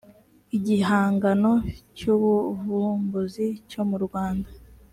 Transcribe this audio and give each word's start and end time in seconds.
igihangano 0.57 1.51
cy 1.97 2.03
ubuvumbuzi 2.13 3.47
cyo 3.69 3.81
mu 3.89 3.97
rwanda 4.05 4.49